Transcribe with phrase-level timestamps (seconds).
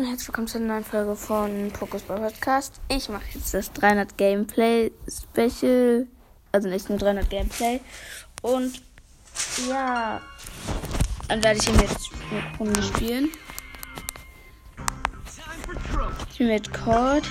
[0.00, 2.80] und herzlich willkommen zu einer neuen Folge von Pokus Ball Podcast.
[2.88, 6.06] Ich mache jetzt das 300 Gameplay Special,
[6.52, 7.80] also nicht nur 300 Gameplay.
[8.40, 8.80] Und
[9.68, 10.22] ja,
[11.28, 13.28] dann werde ich ihn jetzt eine Runde spielen.
[16.32, 17.28] Ich mit Cord.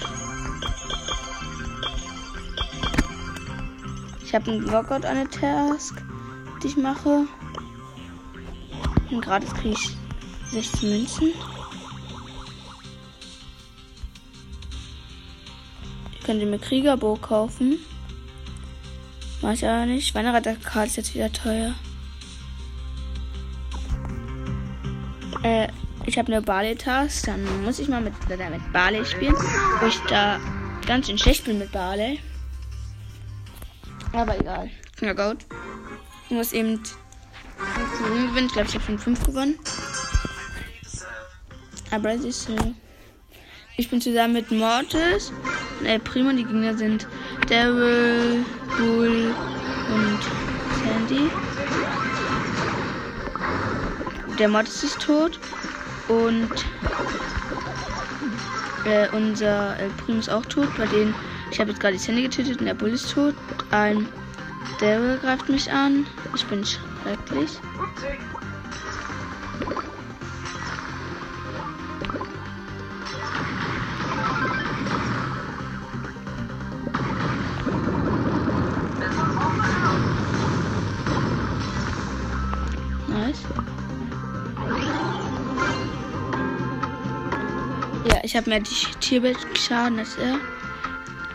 [4.24, 6.04] Ich habe einen Workout eine Task,
[6.62, 7.26] die ich mache.
[9.10, 9.98] Und gratis kriege ich
[10.52, 11.34] 16 Münzen.
[16.30, 17.80] Könnte mir Kriegerbow kaufen.
[19.42, 20.10] Mach ich aber nicht.
[20.10, 21.74] Schweinereiterkarte ist jetzt wieder teuer.
[25.42, 25.70] Äh,
[26.06, 27.26] ich habe eine Barley-Task.
[27.26, 29.34] Dann muss ich mal mit, mit Barley spielen.
[29.80, 30.40] Wo ich da
[30.86, 32.20] ganz schön schlecht bin mit Barley.
[34.14, 34.70] Aber egal.
[35.02, 35.48] Ja, gut.
[36.26, 38.46] Ich muss eben 5 gewinnen.
[38.46, 39.58] Ich glaube, ich habe schon 5 gewonnen.
[41.90, 42.50] Aber es ist.
[42.50, 42.74] Äh
[43.80, 45.32] ich bin zusammen mit Mortis
[45.86, 46.32] El Primo.
[46.32, 47.08] Die Gegner sind
[47.48, 48.46] Daryl,
[48.78, 49.36] Bull
[49.90, 50.20] und
[50.84, 51.30] Sandy.
[54.38, 55.40] Der Mortis ist tot.
[56.08, 56.50] Und
[58.86, 60.70] äh, unser El Primo ist auch tot.
[60.78, 61.14] Bei denen.
[61.52, 63.34] Ich habe jetzt gerade die Sandy getötet und der Bull ist tot.
[63.72, 64.08] Ein
[64.80, 66.06] Daryl greift mich an.
[66.36, 67.60] Ich bin schrecklich.
[88.30, 90.40] Ich habe mehr Tierbettschaden als er.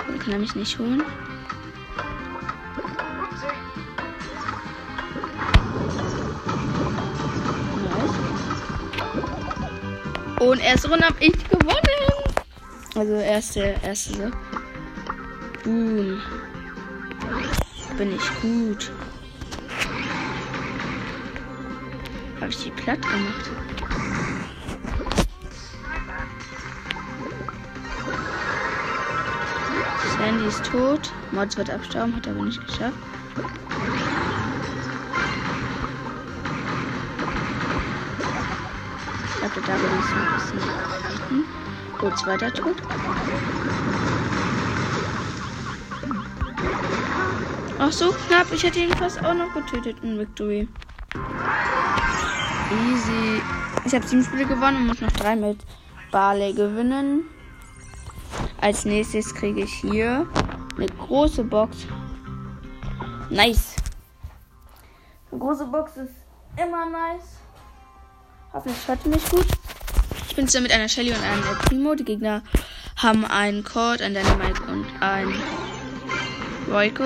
[0.06, 1.02] Dann kann er mich nicht holen.
[10.38, 11.74] Und erste Runde habe ich gewonnen.
[12.94, 14.30] Also erste, erste so.
[15.64, 16.22] Boom.
[17.98, 18.92] Bin ich gut.
[22.40, 23.73] Habe ich die platt gemacht?
[30.24, 31.12] Sandy ist tot.
[31.32, 32.96] Mods wird abstauben, hat er aber nicht geschafft.
[39.44, 41.44] Ich glaube, will ich so ein bisschen halten.
[41.98, 42.76] Gut, zweiter tot.
[47.78, 48.46] Ach so knapp.
[48.50, 50.66] Ich hätte ihn fast auch noch getötet in Victory.
[52.88, 53.42] Easy.
[53.84, 55.58] Ich habe sieben Spiele gewonnen und muss noch drei mit
[56.10, 57.24] Barley gewinnen.
[58.60, 60.26] Als nächstes kriege ich hier
[60.76, 61.86] eine große Box.
[63.30, 63.76] Nice.
[65.30, 66.14] Eine große Box ist
[66.56, 67.38] immer nice.
[68.52, 69.46] Hoffentlich hört ihr mich gut.
[70.28, 71.94] Ich bin zusammen mit einer Shelly und einem Primo.
[71.94, 72.42] Die Gegner
[72.96, 75.34] haben einen Cord, einen Dynamite und ein
[76.70, 77.04] Royco.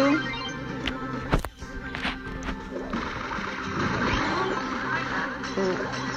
[5.56, 6.07] Oh.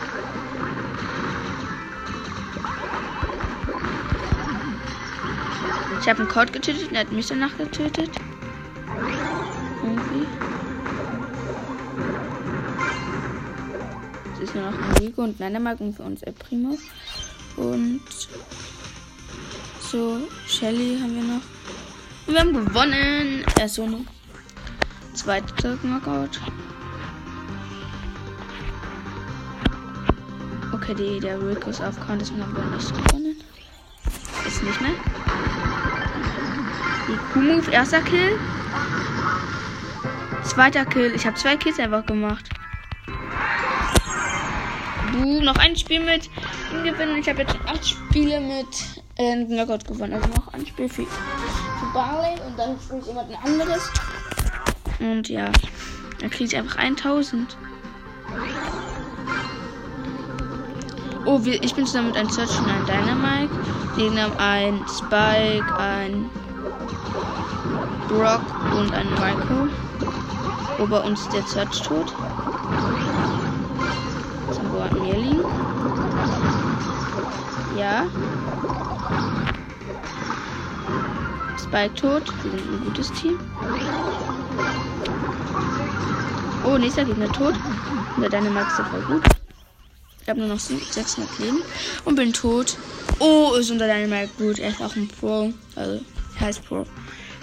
[6.01, 8.09] Ich habe einen Cord getötet und er hat mich danach getötet.
[9.83, 10.25] Irgendwie.
[14.33, 16.75] Es ist nur noch ein Rico und Nanamarken für uns El Primo.
[17.55, 18.01] Und
[19.79, 20.17] so,
[20.47, 21.41] Shelly haben wir noch.
[22.25, 23.45] Und wir haben gewonnen.
[23.59, 24.03] Er ist so eine
[25.13, 26.41] zweite Knockout.
[30.73, 33.35] Okay, die, der Rico ist auf Count, deswegen haben nicht gewonnen.
[34.47, 35.20] Ist nicht mehr.
[37.33, 38.39] Q-Move, erster Kill.
[40.43, 41.13] Zweiter Kill.
[41.15, 42.49] Ich habe zwei Kills einfach gemacht.
[45.11, 46.29] Du, noch ein Spiel mit
[46.71, 47.17] ihm gewinnen.
[47.17, 48.67] Ich habe jetzt acht Spiele mit
[49.17, 50.13] äh, Knockout gewonnen.
[50.13, 53.91] Also noch ein Spiel für, für Barley und dann spiele ich jemand anderes.
[54.99, 55.51] Und ja,
[56.19, 57.57] dann kriege ich einfach 1000.
[61.25, 63.53] Oh, wir, ich bin zusammen mit einem Search und einem Dynamite.
[63.97, 66.29] Haben ein Spike, ein
[68.11, 68.41] Brock
[68.77, 69.69] und ein Michael.
[70.77, 72.13] Wo bei uns der Search tot.
[74.81, 75.45] An mir liegen.
[77.77, 78.05] Ja.
[81.57, 82.23] Spike tot.
[82.43, 83.39] Wir sind ein gutes Team.
[86.65, 87.53] Oh, nächster Gegner tot.
[88.15, 89.23] Und der Dynamite ist voll gut.
[90.21, 91.61] Ich habe nur noch 600 Leben
[92.05, 92.77] und bin tot.
[93.19, 94.59] Oh, ist unter Dynamite gut.
[94.59, 95.53] Er ist auch ein Pro.
[95.75, 96.01] Also,
[96.39, 96.85] er heißt Pro.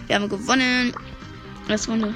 [0.09, 0.93] Wir haben gewonnen.
[1.69, 2.15] Das Runde.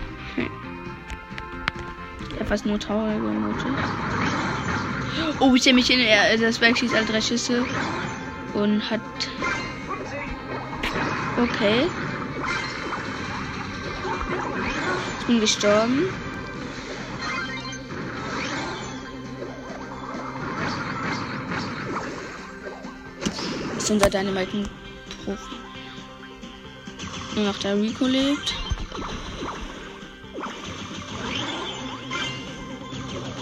[2.30, 3.66] Ich habe fast nur traurige Emote.
[5.38, 6.00] Oh, ich sehe mich in.
[6.00, 7.64] Er, das Berg schießt alle drei Schüsse.
[8.54, 9.00] Und hat.
[11.36, 11.86] Okay.
[15.20, 16.04] Ich bin gestorben.
[23.76, 24.68] Ist unser Dynamite ein
[25.24, 25.71] Profi.
[27.34, 28.54] Nur noch der Rico lebt.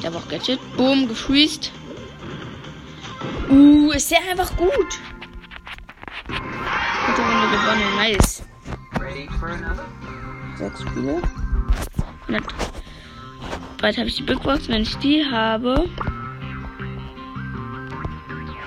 [0.02, 0.60] Der war auch Gadget.
[0.76, 1.72] Boom, gefreezed.
[3.50, 4.70] Uh, ist der einfach gut.
[6.26, 8.42] Gute Runde gewonnen, nice.
[10.56, 11.22] Sechs Spiele.
[12.28, 12.44] 100.
[13.80, 14.68] Bald habe ich die Big Box.
[14.68, 15.88] Wenn ich die habe,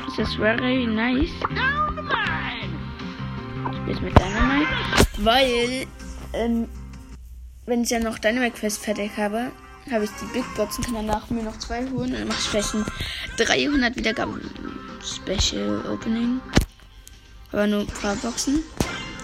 [0.08, 1.32] ist das very nice.
[3.72, 5.86] Ich spiele mit Dynamite, weil
[6.34, 6.68] ähm,
[7.66, 9.52] wenn ich ja noch Dynamite Quest fertig habe,
[9.92, 12.14] habe ich die Big Box und kann danach mir noch zwei holen.
[12.14, 12.86] Dann mache ich vielleicht ein
[13.38, 14.42] 300 Wiedergaben
[15.04, 16.42] Special Opening.
[17.52, 18.64] Aber nur ein paar Boxen.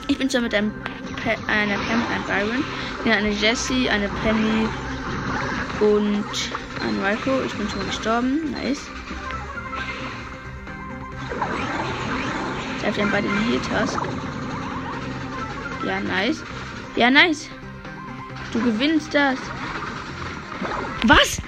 [0.08, 0.72] Ich bin zwar mit einem
[1.24, 2.64] Pe einer Pam, einem Byron,
[3.06, 4.68] ja, eine Jessie, eine Penny
[5.80, 6.26] und
[6.82, 7.42] ein Rico.
[7.46, 8.52] Ich bin schon gestorben.
[8.52, 8.82] Nice.
[12.80, 14.00] Ich habe dann bei den Heal Task.
[15.86, 16.44] Ja, nice.
[16.96, 17.50] Ja, nice.
[18.52, 19.38] Du gewinnst das.
[21.06, 21.42] Was?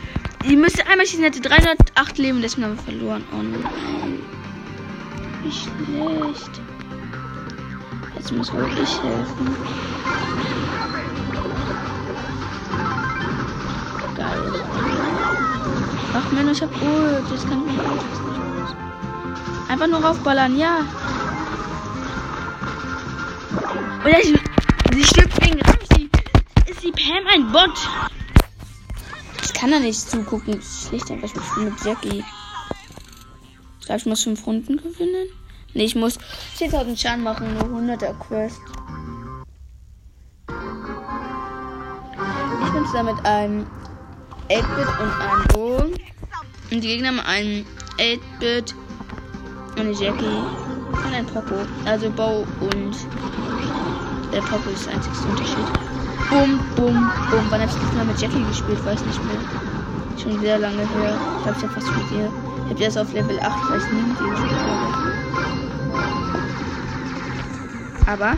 [0.46, 3.24] Die müsste einmal schießen, hätte 308 Leben, deswegen haben wir verloren.
[3.34, 4.20] Oh nein.
[5.44, 6.62] Wie schlecht.
[8.16, 9.56] Jetzt muss wirklich helfen.
[14.16, 14.54] Geil.
[16.14, 17.32] Ach Menno, ich hab Ult.
[17.32, 18.76] Das kann ich nicht.
[19.70, 20.80] Einfach nur raufballern, ja.
[24.04, 24.40] Oder sie,
[24.94, 26.10] sie stirbt wegen Ramsey.
[26.68, 27.78] Ist die Pam ein Bot?
[29.44, 30.60] Ich kann da nicht zugucken.
[30.62, 32.24] Schlicht einfach, ich mit Jackie.
[33.80, 35.28] Ich glaube, ich muss fünf Runden gewinnen.
[35.76, 36.18] Nee, ich muss
[36.58, 38.60] 10.000 Schaden machen, nur 100er Quest.
[42.64, 43.68] Ich bin zusammen mit einem
[44.50, 45.76] 8-Bit und einem Bo.
[46.72, 47.66] Und die Gegner haben einen
[48.00, 48.74] 8-Bit,
[49.78, 51.56] eine Jackie und ein Poco.
[51.86, 52.96] Also Bo und
[54.32, 55.66] der Poco ist der einzige Unterschied.
[56.30, 57.46] Bum, bum, bum.
[57.50, 58.86] Wann hab ich das mal mit Jackie gespielt?
[58.86, 59.36] Weiß nicht mehr.
[60.22, 61.20] Schon sehr lange her.
[61.40, 62.32] Ich ich habe fast mit ihr.
[62.66, 65.12] Ich habe erst auf Level 8, weil ich nie mit ihr gespielt habe.
[68.08, 68.38] Aber.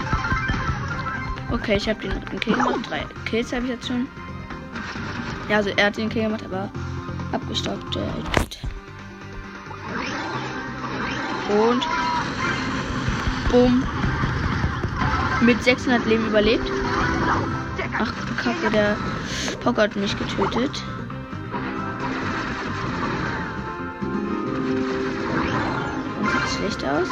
[1.51, 2.89] Okay, ich habe den Kill gemacht.
[2.89, 4.07] Drei Kills habe ich jetzt schon.
[5.49, 6.69] Ja, also er hat den Kill gemacht, aber
[7.31, 8.59] abgestaubt Edward.
[11.49, 11.87] Und.
[13.51, 13.83] Bumm.
[15.45, 16.71] Mit 600 Leben überlebt.
[17.99, 18.95] Ach, Kacke, der
[19.61, 20.81] Poker hat mich getötet.
[26.31, 27.09] Sieht schlecht aus.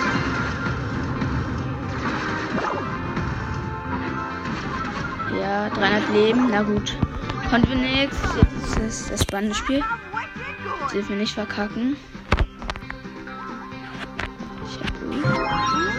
[5.38, 6.95] Ja, 300 Leben, na gut.
[7.50, 8.18] Konnten wir nichts.
[8.38, 9.83] Jetzt ist das spannende Spiel.
[10.83, 11.98] Jetzt dürfen wir nicht verkacken.
[14.66, 15.90] Ich hab gut.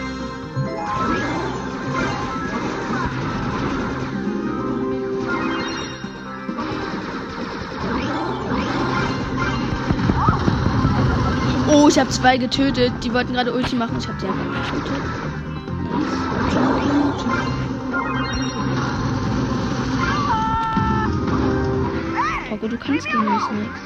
[11.73, 12.93] Oh, ich habe zwei getötet.
[13.03, 13.97] Die wollten gerade Ulti machen.
[13.97, 15.01] Ich habe die einfach getötet.
[22.47, 23.79] Poco, du kannst gegen mich nichts.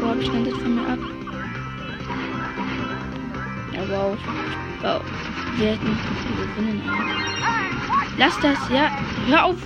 [0.00, 0.98] Poco schneidet von mir ab.
[3.72, 4.18] Ja, wow.
[4.82, 5.00] Wow.
[5.58, 6.82] Wir hätten wir gewinnen.
[8.18, 8.90] Lass das, ja.
[9.28, 9.56] Hör auf.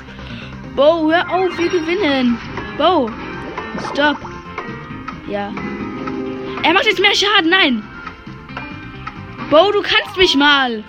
[0.77, 2.37] Bo, hör auf, wir gewinnen.
[2.77, 3.09] Bo.
[3.93, 4.19] Stopp.
[5.29, 5.53] Ja.
[6.63, 7.51] Er macht jetzt mehr Schaden.
[7.51, 7.83] Nein.
[9.51, 10.83] Bo, du kannst mich mal.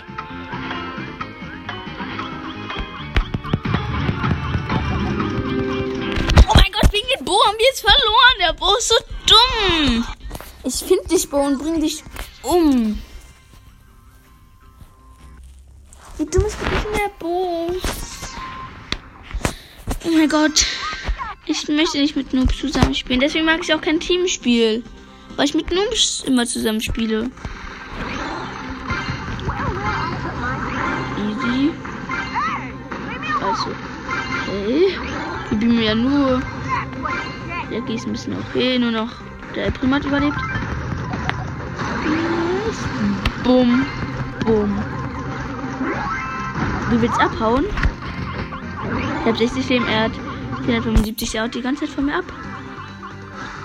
[6.48, 8.38] Oh mein Gott, wegen dem Bo haben wir jetzt verloren.
[8.40, 10.06] Der Bo ist so dumm.
[10.64, 12.02] Ich finde dich, Bo, und bring dich
[12.42, 13.00] um.
[16.18, 17.70] Wie dumm ist wirklich der Bo?
[20.04, 20.64] Oh mein Gott.
[21.48, 23.20] Ich möchte nicht mit Noobs zusammenspielen.
[23.20, 24.82] Deswegen mag ich auch kein Teamspiel.
[25.36, 27.30] Weil ich mit Noobs immer zusammenspiele.
[31.16, 31.70] Easy.
[33.40, 33.70] Also,
[34.48, 34.98] okay.
[35.50, 36.42] Wir beamen ja nur.
[37.70, 38.78] Der ist ein bisschen okay.
[38.78, 39.12] Nur noch
[39.54, 40.36] der Primat überlebt.
[43.44, 43.86] Bumm.
[44.44, 44.82] Bumm.
[46.90, 47.64] Du willst abhauen?
[49.20, 50.12] Ich habe 60 Leben, er hat
[50.66, 52.24] 475 Jahre die ganze Zeit von mir ab.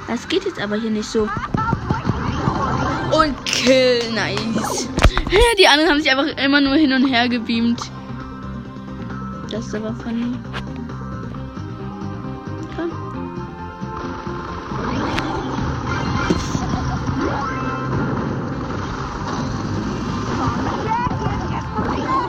[0.08, 1.28] Das geht jetzt aber hier nicht so.
[3.12, 4.88] Und Kill, nice.
[5.60, 7.82] Die anderen haben sich einfach immer nur hin und her gebeamt.
[9.50, 10.38] Das ist aber funny.
[12.76, 12.92] Komm.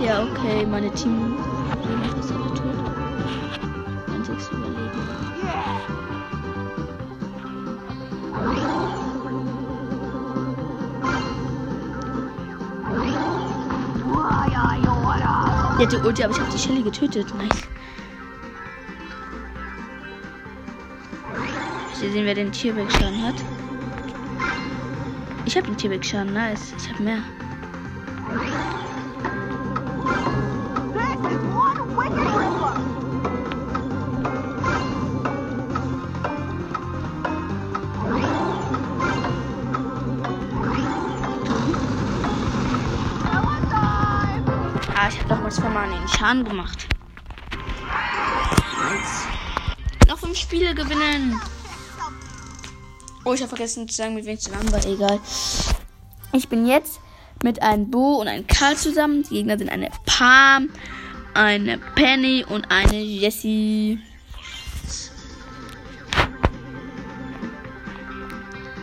[0.05, 1.37] Ja, okay, meine Team.
[15.83, 17.27] Hat die Ulti, aber ich habe die Shelly getötet.
[17.35, 17.69] Nice.
[21.99, 23.35] Hier sehen, wer den Tierweg-Schaden hat.
[25.45, 26.33] Ich habe den Tierweg-Schaden.
[26.33, 26.73] Nice.
[26.79, 27.19] Ich habe mehr.
[45.23, 46.89] Ah, ich habe nochmals von mal den Schaden gemacht.
[48.91, 49.27] Nice.
[50.09, 51.41] Noch fünf Spiele gewinnen.
[53.25, 54.85] Oh, ich habe vergessen zu sagen, mit wem ich zusammen war.
[54.85, 55.21] Egal.
[56.33, 57.01] Ich bin jetzt
[57.43, 59.23] mit einem Bo und einem Karl zusammen.
[59.23, 60.71] Die Gegner sind eine Pam,
[61.35, 64.01] eine Penny und eine Jessie.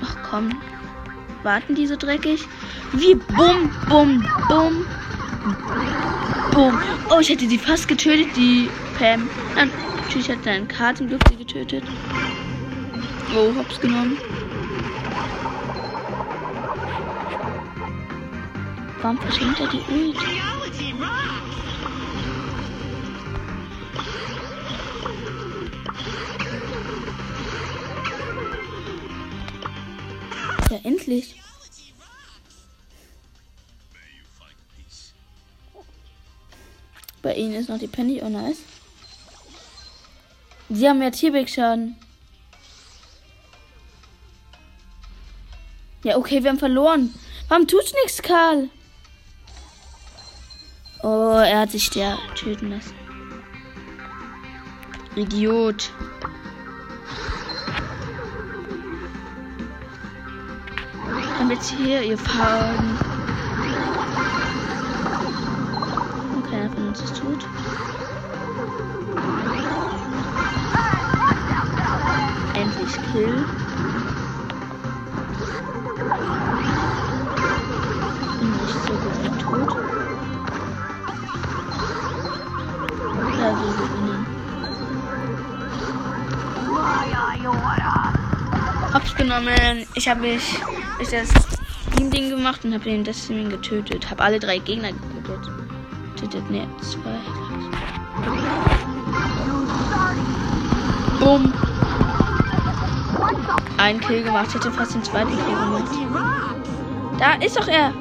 [0.02, 0.62] Ach komm.
[1.44, 2.48] Warten die so dreckig?
[2.94, 4.86] Wie bum, bum, bum.
[6.54, 6.78] Bum.
[7.10, 9.30] Oh, ich hätte sie fast getötet, die Pam.
[9.56, 11.84] Natürlich hat dein Karl zum Glück sie getötet.
[13.36, 14.18] Oh, hab's genommen.
[19.02, 20.18] Warum verschwindet er die Ult?
[30.70, 31.39] Ja, endlich.
[37.22, 38.22] Bei ihnen ist noch die Penny.
[38.24, 38.60] Oh, nice.
[40.70, 41.98] Sie haben ja Tierweg-Schaden.
[46.04, 47.14] Ja, okay, wir haben verloren.
[47.48, 48.70] Warum tut's nichts, Karl?
[51.02, 52.94] Oh, er hat sich der töten lassen.
[55.16, 55.92] Idiot.
[61.60, 62.98] Jetzt hier, ihr fahren.
[66.38, 67.46] Okay, einer von uns ist tot.
[72.56, 73.46] Endlich Kill.
[78.40, 79.76] Bin nicht so gut tot.
[83.38, 84.26] Ja, wir gewinnen.
[88.94, 89.86] Hab's genommen.
[89.94, 90.60] Ich habe mich
[91.00, 91.30] ich das
[91.96, 94.10] Team-Ding gemacht und habe den deswegen getötet.
[94.10, 95.69] Hab alle drei Gegner getötet.
[96.20, 97.18] Tötet, ne, zwei.
[101.20, 101.54] Bumm.
[103.78, 104.54] Ein Kill gemacht.
[104.54, 105.92] Hätte fast den zweiten Kill gemacht.
[107.18, 107.94] Da ist doch er.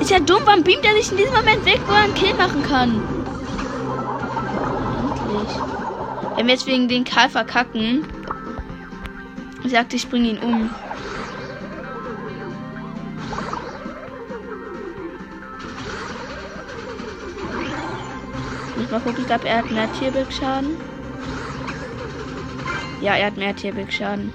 [0.00, 0.42] Ist ja dumm.
[0.44, 3.00] Warum beamt er sich in diesem Moment weg, wo er einen Kill machen kann?
[5.08, 5.56] Endlich.
[6.36, 8.04] Wenn wir jetzt wegen den Karl verkacken,
[9.64, 10.70] sagt, ich bringe ihn um.
[18.78, 20.76] Ich mal gucken, ich glaube, er hat mehr Tierbildsschaden.
[23.00, 24.32] Ja, er hat mehr Tierbildsschaden.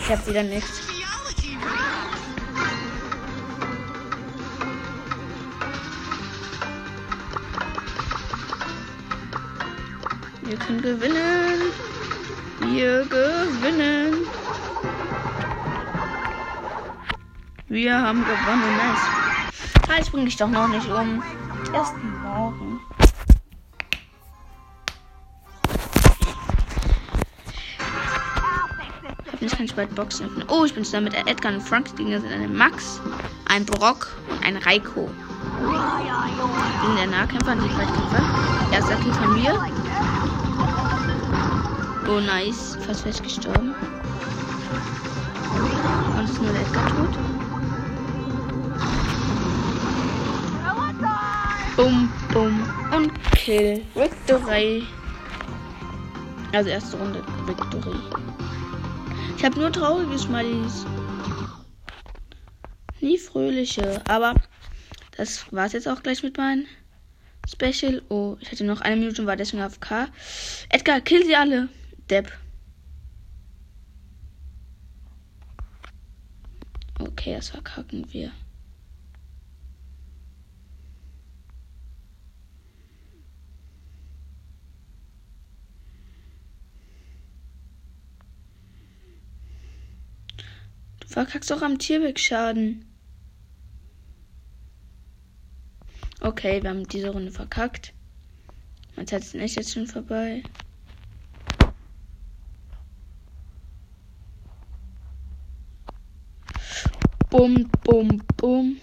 [0.00, 0.82] Ich habe wieder nichts.
[10.42, 11.60] Wir können gewinnen.
[12.60, 14.26] Wir gewinnen.
[17.68, 18.76] Wir haben gewonnen.
[18.76, 19.23] Nice.
[19.94, 21.22] Ah, ich bringe dich doch noch nicht um.
[21.72, 22.80] Erst morgen.
[29.40, 30.44] Ich habe nicht keine Boxen.
[30.48, 33.00] Oh, ich bin zusammen mit Edgar und Franks Gegner sind eine Max,
[33.44, 35.08] ein Brock und ein Reiko.
[35.60, 38.72] Wir sind der Nahkämpfer und die Zweitkämpfer.
[38.72, 39.64] Erster Kill von mir.
[42.08, 42.76] Oh, nice.
[42.84, 43.76] Fast fest gestorben.
[46.16, 47.33] Und ist nur der Edgar tot.
[51.76, 52.62] Bum, bum.
[52.92, 53.84] Und Kill.
[53.94, 54.84] Victory.
[56.52, 57.20] Also erste Runde.
[57.46, 57.98] Victory.
[59.36, 60.86] Ich habe nur traurige Smileys.
[63.00, 64.00] Nie fröhliche.
[64.06, 64.34] Aber
[65.16, 66.66] das war's jetzt auch gleich mit meinen
[67.48, 68.02] Special.
[68.08, 70.06] Oh, ich hatte noch eine Minute und war deswegen auf K.
[70.68, 71.68] Edgar, kill sie alle.
[72.08, 72.30] Depp.
[77.00, 78.30] Okay, das verkacken wir.
[91.14, 92.84] Verkackst auch am Tierwegschaden.
[96.20, 97.94] Okay, wir haben diese Runde verkackt.
[98.96, 100.42] Mein Zeit ist echt jetzt schon vorbei.
[107.30, 108.80] Bum, bum, bum.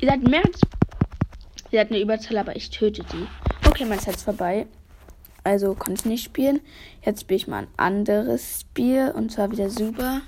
[0.00, 0.60] Ihr seid mehr als.
[1.70, 3.26] Ihr seid eine Überzahl, aber ich töte die.
[3.68, 4.66] Okay, mein Set ist vorbei.
[5.44, 6.60] Also konnte ich nicht spielen.
[7.04, 10.22] Jetzt spiele ich mal ein anderes Spiel und zwar wieder super.